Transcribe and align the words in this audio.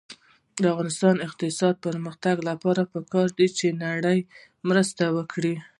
د 0.61 0.63
افغانستان 0.73 1.13
د 1.17 1.21
اقتصادي 1.29 1.79
پرمختګ 1.87 2.35
لپاره 2.49 2.81
پکار 2.93 3.27
ده 3.37 3.47
چې 3.57 3.67
نړۍ 3.85 4.19
مرسته 4.69 5.03
وکړي. 5.17 5.55